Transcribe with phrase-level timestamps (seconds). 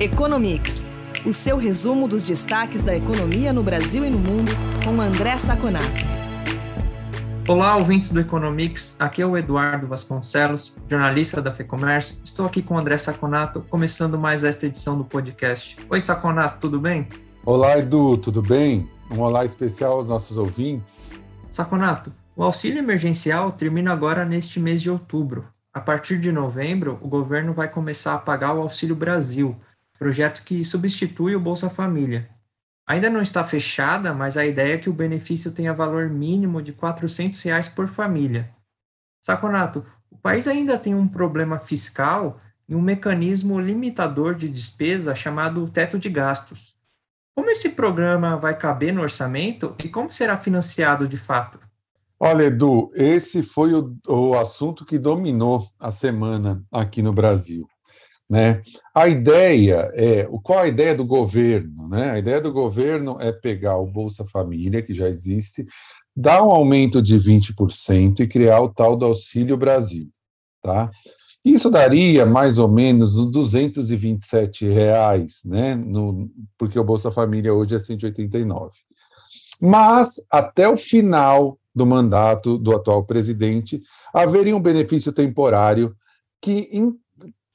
[0.00, 0.86] Economics,
[1.26, 4.52] o seu resumo dos destaques da economia no Brasil e no mundo,
[4.84, 5.84] com André Saconato.
[7.48, 8.94] Olá, ouvintes do Economics.
[9.00, 12.16] Aqui é o Eduardo Vasconcelos, jornalista da FEComércio.
[12.22, 15.76] Estou aqui com o André Saconato, começando mais esta edição do podcast.
[15.90, 17.08] Oi, Saconato, tudo bem?
[17.44, 18.88] Olá, Edu, tudo bem?
[19.12, 21.10] Um olá especial aos nossos ouvintes.
[21.50, 25.46] Saconato, o auxílio emergencial termina agora neste mês de outubro.
[25.74, 29.56] A partir de novembro, o governo vai começar a pagar o Auxílio Brasil,
[29.98, 32.28] projeto que substitui o Bolsa Família.
[32.86, 36.72] Ainda não está fechada, mas a ideia é que o benefício tenha valor mínimo de
[36.72, 38.50] 400 reais por família.
[39.20, 45.68] Saconato, o país ainda tem um problema fiscal e um mecanismo limitador de despesa chamado
[45.68, 46.74] teto de gastos.
[47.34, 51.60] Como esse programa vai caber no orçamento e como será financiado de fato?
[52.18, 57.68] Olha, Edu, esse foi o, o assunto que dominou a semana aqui no Brasil.
[58.28, 58.62] Né?
[58.94, 61.88] A ideia é, qual a ideia do governo?
[61.88, 62.10] Né?
[62.10, 65.64] A ideia do governo é pegar o Bolsa Família, que já existe,
[66.14, 70.08] dar um aumento de 20% e criar o tal do Auxílio Brasil.
[70.62, 70.90] Tá?
[71.44, 75.74] Isso daria mais ou menos uns 227 reais, né?
[75.74, 78.76] No, porque o Bolsa Família hoje é 189.
[79.60, 83.82] Mas até o final do mandato do atual presidente
[84.12, 85.96] haveria um benefício temporário
[86.42, 86.68] que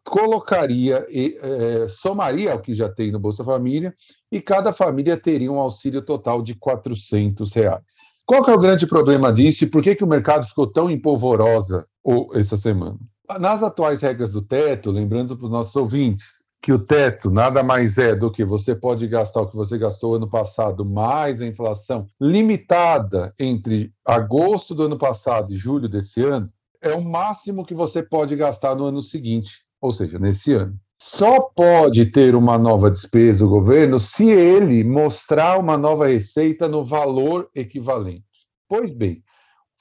[0.03, 3.93] colocaria e é, somaria ao que já tem no Bolsa Família
[4.31, 7.83] e cada família teria um auxílio total de 400 reais.
[8.25, 10.89] Qual que é o grande problema disso e por que, que o mercado ficou tão
[10.89, 11.85] empolvorosa
[12.33, 12.97] essa semana?
[13.39, 17.97] Nas atuais regras do teto, lembrando para os nossos ouvintes que o teto nada mais
[17.97, 22.07] é do que você pode gastar o que você gastou ano passado mais a inflação
[22.19, 26.49] limitada entre agosto do ano passado e julho desse ano,
[26.81, 30.79] é o máximo que você pode gastar no ano seguinte ou seja, nesse ano.
[30.97, 36.85] Só pode ter uma nova despesa o governo se ele mostrar uma nova receita no
[36.85, 38.23] valor equivalente.
[38.69, 39.21] Pois bem,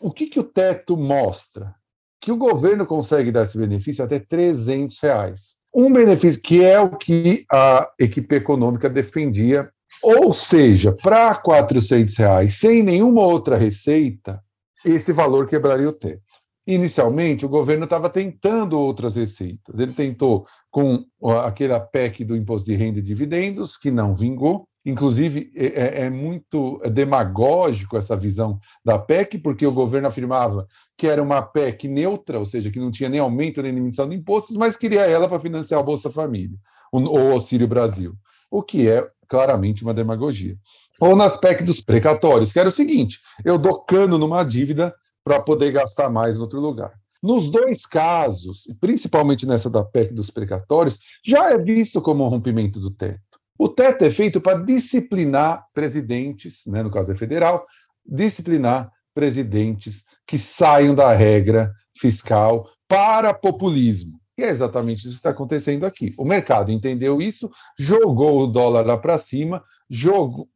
[0.01, 1.73] o que, que o teto mostra?
[2.21, 5.55] Que o governo consegue dar esse benefício até 300 reais.
[5.73, 9.71] Um benefício que é o que a equipe econômica defendia,
[10.03, 14.43] ou seja, para 400 reais, sem nenhuma outra receita,
[14.85, 16.42] esse valor quebraria o teto.
[16.67, 19.81] Inicialmente, o governo estava tentando outras receitas.
[19.81, 21.05] Ele tentou com
[21.45, 24.69] aquela PEC do imposto de renda e dividendos, que não vingou.
[24.85, 31.07] Inclusive, é, é, é muito demagógico essa visão da PEC, porque o governo afirmava que
[31.07, 34.57] era uma PEC neutra, ou seja, que não tinha nem aumento nem diminuição de impostos,
[34.57, 36.57] mas queria ela para financiar o Bolsa Família,
[36.93, 38.15] ou Auxílio Brasil,
[38.51, 40.57] o que é claramente uma demagogia.
[41.01, 44.95] Ou nas PEC dos precatórios, que era o seguinte: eu dou cano numa dívida
[45.25, 46.93] para poder gastar mais em outro lugar.
[47.23, 52.81] Nos dois casos, principalmente nessa da PEC dos precatórios, já é visto como um rompimento
[52.81, 53.21] do teto.
[53.57, 57.65] O teto é feito para disciplinar presidentes, né, no caso é federal,
[58.05, 64.21] disciplinar presidentes que saiam da regra fiscal para populismo.
[64.37, 66.13] E é exatamente isso que está acontecendo aqui.
[66.19, 70.49] O mercado entendeu isso, jogou o dólar lá para cima, jogou,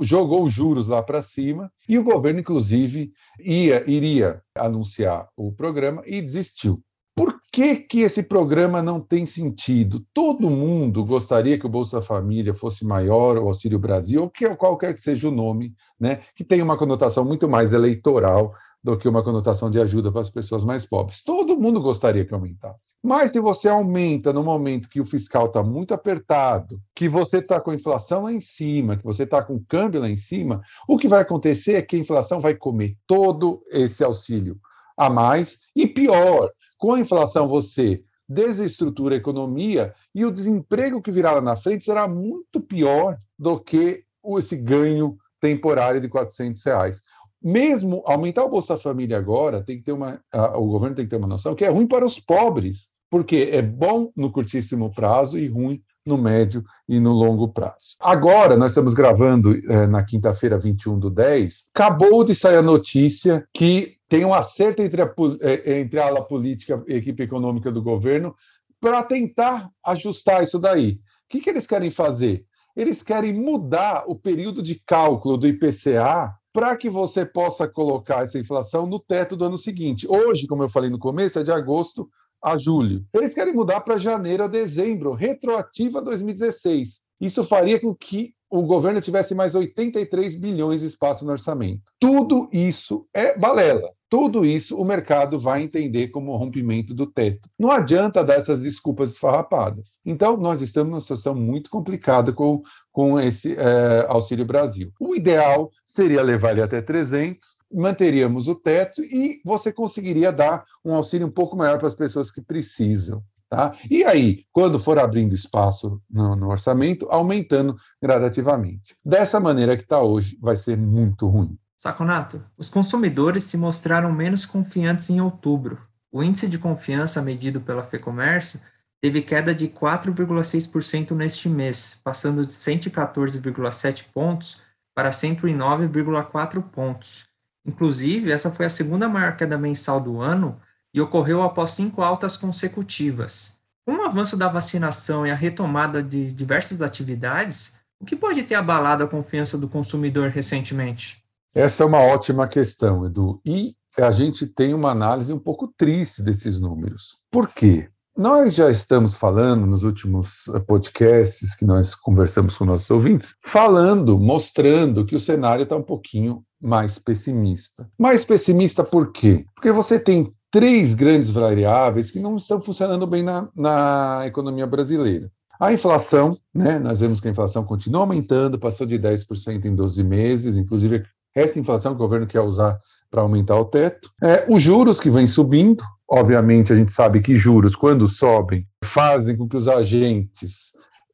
[0.00, 6.02] jogou os juros lá para cima e o governo, inclusive, ia, iria anunciar o programa
[6.06, 6.82] e desistiu.
[7.14, 10.04] Por que, que esse programa não tem sentido?
[10.14, 14.94] Todo mundo gostaria que o Bolsa Família fosse maior, o Auxílio Brasil, ou que, qualquer
[14.94, 19.22] que seja o nome, né, que tem uma conotação muito mais eleitoral do que uma
[19.22, 21.22] conotação de ajuda para as pessoas mais pobres.
[21.22, 22.94] Todo mundo gostaria que aumentasse.
[23.02, 27.60] Mas se você aumenta no momento que o fiscal está muito apertado, que você está
[27.60, 30.62] com a inflação lá em cima, que você está com o câmbio lá em cima,
[30.88, 34.58] o que vai acontecer é que a inflação vai comer todo esse auxílio
[34.96, 41.10] a mais e pior, com a inflação você desestrutura a economia e o desemprego que
[41.10, 44.04] virá lá na frente será muito pior do que
[44.38, 47.02] esse ganho temporário de 400 reais
[47.42, 51.10] mesmo aumentar o Bolsa Família agora, tem que ter uma, a, o governo tem que
[51.10, 55.38] ter uma noção que é ruim para os pobres, porque é bom no curtíssimo prazo
[55.38, 57.96] e ruim no médio e no longo prazo.
[57.98, 63.46] Agora, nós estamos gravando é, na quinta-feira, 21 do 10, acabou de sair a notícia
[63.52, 67.70] que tem um acerto entre a, é, entre a ala política e a equipe econômica
[67.70, 68.34] do governo
[68.80, 70.92] para tentar ajustar isso daí.
[70.92, 70.98] O
[71.28, 72.44] que, que eles querem fazer?
[72.74, 78.38] Eles querem mudar o período de cálculo do IPCA para que você possa colocar essa
[78.38, 80.06] inflação no teto do ano seguinte.
[80.08, 82.08] Hoje, como eu falei no começo, é de agosto
[82.42, 83.04] a julho.
[83.12, 87.02] Eles querem mudar para janeiro a dezembro, retroativa 2016.
[87.20, 91.82] Isso faria com que o governo tivesse mais 83 bilhões de espaço no orçamento.
[92.00, 93.92] Tudo isso é balela.
[94.08, 97.48] tudo isso o mercado vai entender como rompimento do teto.
[97.56, 100.00] Não adianta dar essas desculpas esfarrapadas.
[100.04, 104.90] Então, nós estamos numa situação muito complicada com, com esse é, Auxílio Brasil.
[104.98, 107.38] O ideal seria levar ele até 300,
[107.72, 112.32] manteríamos o teto e você conseguiria dar um auxílio um pouco maior para as pessoas
[112.32, 113.22] que precisam.
[113.50, 113.72] Tá?
[113.90, 118.96] E aí, quando for abrindo espaço no, no orçamento, aumentando gradativamente.
[119.04, 121.58] Dessa maneira que está hoje, vai ser muito ruim.
[121.76, 125.80] Saconato, os consumidores se mostraram menos confiantes em outubro.
[126.12, 128.60] O índice de confiança medido pela FEComércio
[129.02, 134.62] teve queda de 4,6% neste mês, passando de 114,7 pontos
[134.94, 137.24] para 109,4 pontos.
[137.66, 140.60] Inclusive, essa foi a segunda maior queda mensal do ano
[140.92, 143.58] e ocorreu após cinco altas consecutivas.
[143.84, 148.54] Com o avanço da vacinação e a retomada de diversas atividades, o que pode ter
[148.54, 151.22] abalado a confiança do consumidor recentemente?
[151.54, 153.40] Essa é uma ótima questão, Edu.
[153.44, 157.18] E a gente tem uma análise um pouco triste desses números.
[157.30, 157.88] Por quê?
[158.16, 164.18] Nós já estamos falando nos últimos eh, podcasts que nós conversamos com nossos ouvintes, falando,
[164.18, 167.88] mostrando que o cenário está um pouquinho mais pessimista.
[167.98, 169.44] Mais pessimista por quê?
[169.54, 175.30] Porque você tem três grandes variáveis que não estão funcionando bem na, na economia brasileira.
[175.60, 176.78] A inflação, né?
[176.78, 181.04] Nós vemos que a inflação continua aumentando, passou de 10% em 12 meses, inclusive
[181.34, 182.78] essa inflação que o governo quer usar
[183.10, 184.10] para aumentar o teto.
[184.22, 189.36] É, os juros que vêm subindo, obviamente a gente sabe que juros, quando sobem, fazem
[189.36, 190.72] com que os agentes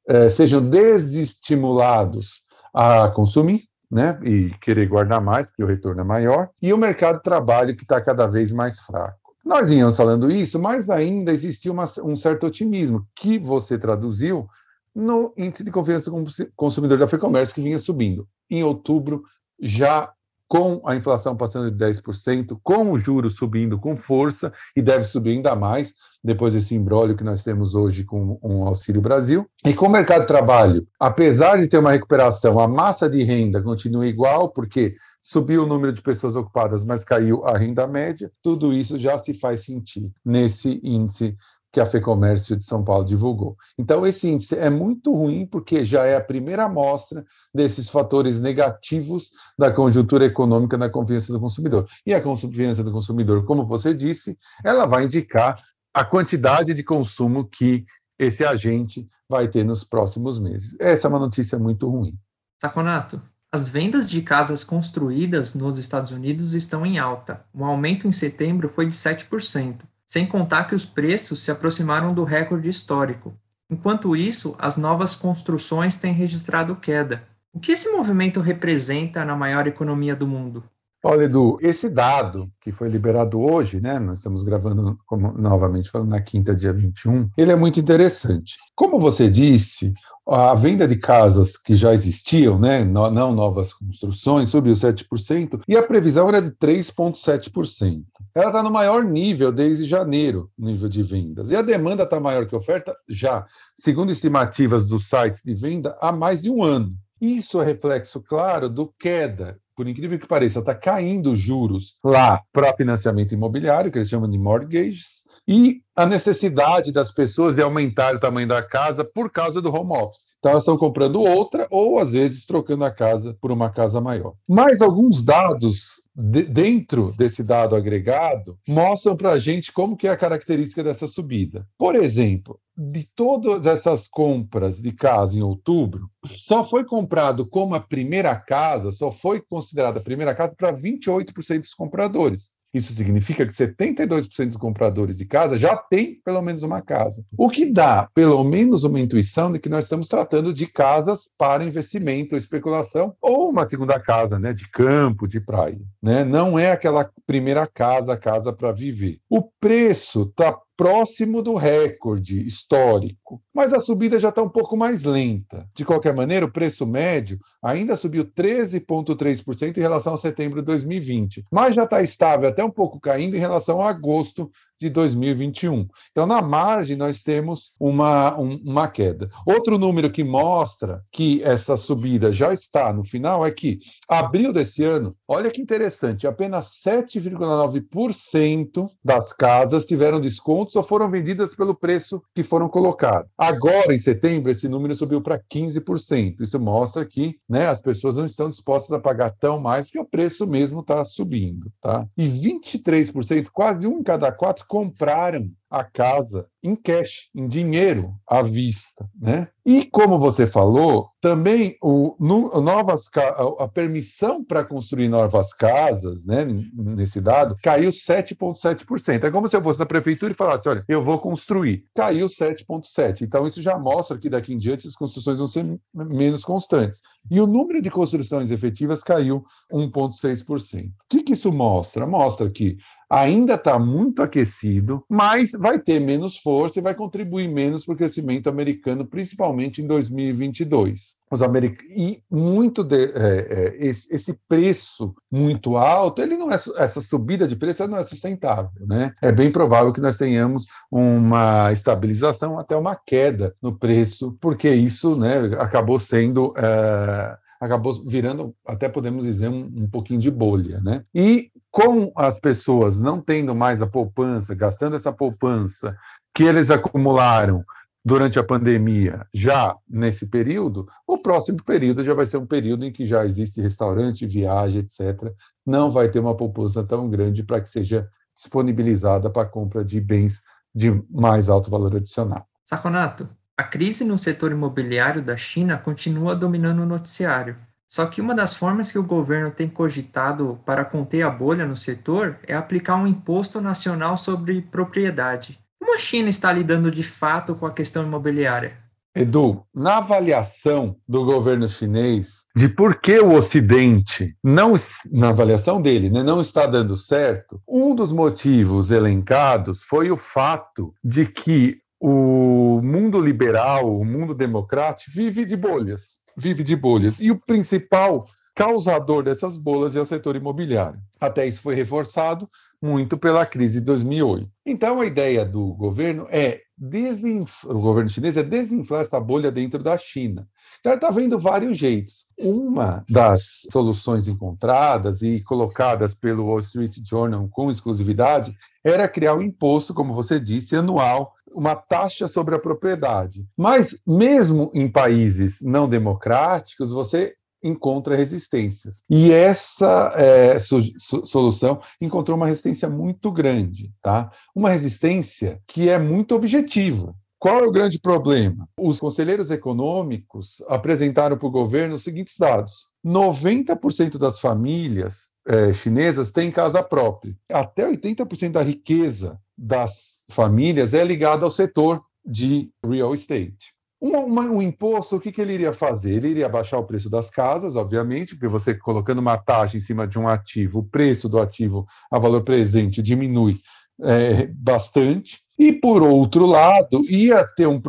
[0.09, 6.51] é, sejam desestimulados a consumir, né, e querer guardar mais, porque o retorno é maior,
[6.61, 9.26] e o mercado de trabalho que está cada vez mais fraco.
[9.47, 14.49] Nós vínhamos falando isso, mas ainda existia uma, um certo otimismo, que você traduziu
[14.93, 16.25] no índice de confiança do
[16.57, 18.29] consumidor da FEComércio, que vinha subindo.
[18.51, 19.23] Em outubro,
[19.61, 20.13] já
[20.49, 25.31] com a inflação passando de 10%, com o juro subindo com força, e deve subir
[25.31, 29.49] ainda mais, depois desse embrólio que nós temos hoje com o Auxílio Brasil.
[29.65, 33.63] E com o mercado de trabalho, apesar de ter uma recuperação, a massa de renda
[33.63, 38.73] continua igual, porque subiu o número de pessoas ocupadas, mas caiu a renda média, tudo
[38.73, 41.37] isso já se faz sentir nesse índice
[41.77, 43.55] que a FEComércio de São Paulo divulgou.
[43.77, 47.23] Então, esse índice é muito ruim porque já é a primeira amostra
[47.55, 51.87] desses fatores negativos da conjuntura econômica na confiança do consumidor.
[52.07, 55.63] E a confiança do consumidor, como você disse, ela vai indicar
[55.93, 57.85] a quantidade de consumo que
[58.19, 60.75] esse agente vai ter nos próximos meses.
[60.81, 62.19] Essa é uma notícia muito ruim.
[62.59, 63.21] Saconato,
[63.53, 67.45] as vendas de casas construídas nos Estados Unidos estão em alta.
[67.53, 72.25] O aumento em setembro foi de 7% sem contar que os preços se aproximaram do
[72.25, 73.35] recorde histórico.
[73.69, 77.25] Enquanto isso, as novas construções têm registrado queda.
[77.53, 80.63] O que esse movimento representa na maior economia do mundo?
[81.03, 83.99] Olha, Edu, esse dado que foi liberado hoje, né?
[83.99, 88.57] Nós estamos gravando, como, novamente falando, na quinta, dia 21, ele é muito interessante.
[88.75, 89.93] Como você disse,
[90.27, 95.83] a venda de casas que já existiam, né, não novas construções, subiu 7%, e a
[95.83, 98.03] previsão era de 3,7%.
[98.35, 101.51] Ela está no maior nível desde janeiro, nível de vendas.
[101.51, 105.97] E a demanda está maior que a oferta já, segundo estimativas dos sites de venda,
[106.01, 106.93] há mais de um ano.
[107.21, 112.43] Isso é reflexo claro do queda por incrível que pareça, está caindo os juros lá
[112.51, 118.15] para financiamento imobiliário, que eles chamam de mortgages, e a necessidade das pessoas de aumentar
[118.15, 120.37] o tamanho da casa por causa do home office.
[120.39, 124.35] Então, elas estão comprando outra ou, às vezes, trocando a casa por uma casa maior.
[124.47, 130.11] Mas alguns dados de, dentro desse dado agregado mostram para a gente como que é
[130.11, 131.67] a característica dessa subida.
[131.79, 137.81] Por exemplo, de todas essas compras de casa em outubro, só foi comprado como a
[137.81, 142.56] primeira casa, só foi considerada a primeira casa para 28% dos compradores.
[142.77, 147.25] Isso significa que 72% dos compradores de casa já têm pelo menos uma casa.
[147.37, 151.65] O que dá pelo menos uma intuição de que nós estamos tratando de casas para
[151.65, 155.81] investimento especulação, ou uma segunda casa, né, de campo, de praia.
[156.03, 156.25] Né?
[156.25, 159.19] Não é aquela primeira casa, casa para viver.
[159.29, 165.03] O preço está próximo do recorde histórico, mas a subida já está um pouco mais
[165.05, 165.67] lenta.
[165.75, 171.45] De qualquer maneira, o preço médio ainda subiu 13,3% em relação a setembro de 2020,
[171.51, 175.87] mas já está estável, até um pouco caindo em relação a agosto de 2021.
[176.11, 179.31] Então, na margem, nós temos uma, um, uma queda.
[179.47, 183.79] Outro número que mostra que essa subida já está no final é que,
[184.09, 191.55] abril desse ano, olha que interessante, apenas 7,9% das casas tiveram descontos ou foram vendidas
[191.55, 193.31] pelo preço que foram colocados.
[193.39, 196.41] Agora, em setembro, esse número subiu para 15%.
[196.41, 200.05] Isso mostra que né, as pessoas não estão dispostas a pagar tão mais, porque o
[200.05, 201.71] preço mesmo está subindo.
[201.81, 202.07] Tá?
[202.17, 208.43] E 23%, quase um em cada quatro, compraram a casa em cash, em dinheiro à
[208.43, 209.49] vista, né?
[209.65, 213.11] E como você falou, também o, no, novas
[213.59, 219.25] a permissão para construir novas casas, né, nesse dado, caiu 7,7%.
[219.25, 221.85] É como se eu fosse na prefeitura e falasse, olha, eu vou construir.
[221.97, 223.23] Caiu 7,7%.
[223.23, 227.01] Então isso já mostra que daqui em diante as construções vão ser menos constantes.
[227.29, 230.87] E o número de construções efetivas caiu 1,6%.
[230.87, 232.07] O que, que isso mostra?
[232.07, 232.77] Mostra que
[233.11, 237.97] ainda está muito aquecido, mas vai ter menos força e vai contribuir menos para o
[237.97, 241.17] crescimento americano, principalmente em 2022.
[241.31, 241.85] Os americ...
[241.91, 247.49] E muito de, é, é, esse, esse, preço muito alto, ele não é essa subida
[247.49, 249.13] de preço não é sustentável, né?
[249.21, 255.17] É bem provável que nós tenhamos uma estabilização até uma queda no preço, porque isso,
[255.17, 260.81] né, acabou sendo é, acabou virando, até podemos dizer, um, um pouquinho de bolha.
[260.81, 261.05] Né?
[261.15, 265.95] E com as pessoas não tendo mais a poupança, gastando essa poupança
[266.35, 267.63] que eles acumularam
[268.03, 272.91] durante a pandemia, já nesse período, o próximo período já vai ser um período em
[272.91, 275.31] que já existe restaurante, viagem, etc.
[275.67, 280.01] Não vai ter uma poupança tão grande para que seja disponibilizada para a compra de
[280.01, 280.41] bens
[280.75, 282.47] de mais alto valor adicional.
[282.65, 287.59] Saconato, a crise no setor imobiliário da China continua dominando o noticiário.
[287.89, 291.77] Só que uma das formas que o governo tem cogitado para conter a bolha no
[291.77, 295.59] setor é aplicar um imposto nacional sobre propriedade.
[295.79, 298.87] Como a China está lidando de fato com a questão imobiliária?
[299.15, 304.75] Edu, na avaliação do governo chinês de por que o Ocidente não,
[305.11, 310.93] na avaliação dele, né, não está dando certo, um dos motivos elencados foi o fato
[311.03, 316.19] de que o mundo liberal, o mundo democrático, vive de bolhas.
[316.37, 317.21] Vive de bolhas.
[317.21, 320.99] E o principal causador dessas bolhas é o setor imobiliário.
[321.21, 322.49] Até isso foi reforçado
[322.81, 324.51] muito pela crise de 2008.
[324.65, 329.83] Então, a ideia do governo é desinflar, o governo chinês é desinflar essa bolha dentro
[329.83, 330.49] da China.
[330.87, 332.27] Então, está vendo vários jeitos.
[332.39, 339.43] Uma das soluções encontradas e colocadas pelo Wall Street Journal com exclusividade era criar um
[339.43, 343.45] imposto, como você disse, anual uma taxa sobre a propriedade.
[343.57, 349.03] Mas, mesmo em países não democráticos, você encontra resistências.
[349.11, 354.31] E essa é, solução encontrou uma resistência muito grande, tá?
[354.55, 357.13] Uma resistência que é muito objetiva.
[357.47, 358.69] Qual é o grande problema?
[358.77, 366.33] Os conselheiros econômicos apresentaram para o governo os seguintes dados: 90% das famílias é, chinesas
[366.33, 367.37] têm casa própria.
[367.53, 373.73] Até 80% da riqueza das famílias é ligada ao setor de real estate.
[374.03, 376.15] Um, uma, um, imposto, o que, que ele iria fazer?
[376.15, 380.05] Ele iria baixar o preço das casas, obviamente, porque você colocando uma taxa em cima
[380.05, 383.61] de um ativo, o preço do ativo a valor presente diminui
[384.03, 385.46] é, bastante.
[385.59, 387.81] E, por outro lado, ia ter um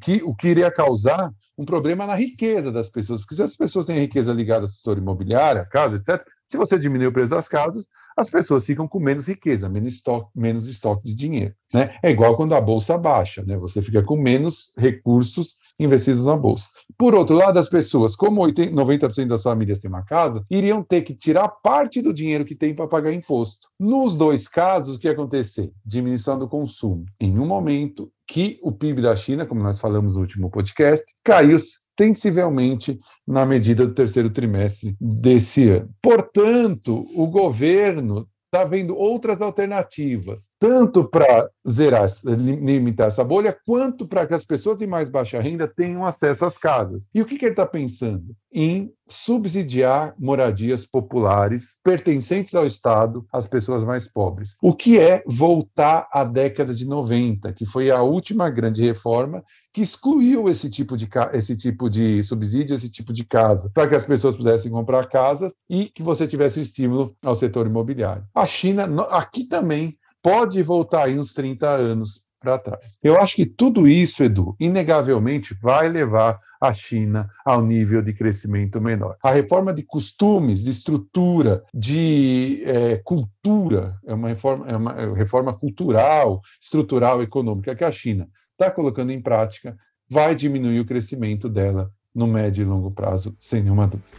[0.00, 3.86] que, o que iria causar um problema na riqueza das pessoas, porque se as pessoas
[3.86, 7.86] têm riqueza ligada ao setor imobiliário, casa, etc., se você diminuir o preço das casas,
[8.16, 11.54] as pessoas ficam com menos riqueza, menos estoque, menos estoque de dinheiro.
[11.72, 11.96] Né?
[12.02, 13.56] É igual quando a bolsa baixa, né?
[13.56, 16.68] você fica com menos recursos investidos na bolsa.
[16.98, 21.02] Por outro lado, as pessoas, como 80, 90% das famílias têm uma casa, iriam ter
[21.02, 23.68] que tirar parte do dinheiro que tem para pagar imposto.
[23.78, 25.72] Nos dois casos, o que ia acontecer?
[25.84, 27.06] Diminuição do consumo.
[27.18, 31.58] Em um momento que o PIB da China, como nós falamos no último podcast, caiu
[32.00, 35.90] sensivelmente na medida do terceiro trimestre desse ano.
[36.00, 44.26] Portanto, o governo está vendo outras alternativas, tanto para zerar, limitar essa bolha, quanto para
[44.26, 47.06] que as pessoas de mais baixa renda tenham acesso às casas.
[47.14, 48.34] E o que, que ele está pensando?
[48.50, 54.56] Em subsidiar moradias populares pertencentes ao Estado às pessoas mais pobres.
[54.62, 59.82] O que é voltar à década de 90, que foi a última grande reforma que
[59.82, 64.04] excluiu esse tipo de, esse tipo de subsídio, esse tipo de casa, para que as
[64.04, 68.24] pessoas pudessem comprar casas e que você tivesse um estímulo ao setor imobiliário.
[68.34, 72.98] A China, aqui também, pode voltar aí uns 30 anos para trás.
[73.02, 78.80] Eu acho que tudo isso, Edu, inegavelmente vai levar a China ao nível de crescimento
[78.80, 79.16] menor.
[79.22, 85.12] A reforma de costumes, de estrutura, de é, cultura, é uma reforma, é uma é
[85.14, 89.76] reforma cultural, estrutural, econômica que a China está colocando em prática,
[90.08, 94.18] vai diminuir o crescimento dela no médio e longo prazo, sem nenhuma dúvida.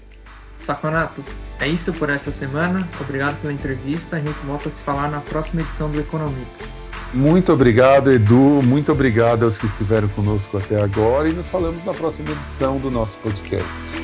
[0.57, 1.23] Saconato,
[1.59, 2.87] é isso por essa semana.
[2.99, 4.17] Obrigado pela entrevista.
[4.17, 6.80] A gente volta a se falar na próxima edição do Economics.
[7.13, 8.61] Muito obrigado, Edu.
[8.63, 12.89] Muito obrigado aos que estiveram conosco até agora e nos falamos na próxima edição do
[12.89, 14.00] nosso podcast.